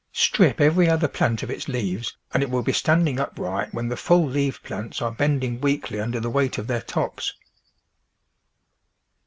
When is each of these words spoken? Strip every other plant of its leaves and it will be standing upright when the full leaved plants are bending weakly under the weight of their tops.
Strip 0.13 0.59
every 0.59 0.89
other 0.89 1.07
plant 1.07 1.43
of 1.43 1.51
its 1.51 1.67
leaves 1.67 2.17
and 2.33 2.41
it 2.41 2.49
will 2.49 2.63
be 2.63 2.73
standing 2.73 3.19
upright 3.19 3.71
when 3.71 3.87
the 3.87 3.95
full 3.95 4.25
leaved 4.25 4.63
plants 4.63 4.99
are 4.99 5.11
bending 5.11 5.61
weakly 5.61 5.99
under 6.01 6.19
the 6.19 6.27
weight 6.27 6.57
of 6.57 6.65
their 6.65 6.81
tops. 6.81 7.35